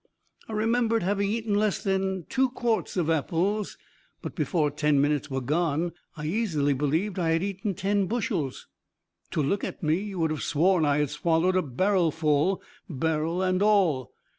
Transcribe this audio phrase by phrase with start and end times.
[0.49, 3.77] I remembered having eaten less than two quarts of apples,
[4.23, 8.51] but before ten minutes were gone I easily believed I had eaten ten bushel.
[9.29, 13.61] To look at me you would have sworn I had swallowed a barrelful, barrel and
[13.61, 14.11] all.